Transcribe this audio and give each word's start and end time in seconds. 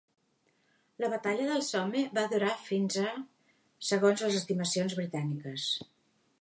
La 1.03 1.09
batalla 1.11 1.45
del 1.49 1.61
Somme 1.67 2.01
va 2.19 2.23
durar 2.33 2.55
fins 2.71 2.99
a 3.03 3.13
segons 3.93 4.27
les 4.27 4.41
estimacions 4.43 5.01
britàniques. 5.03 5.71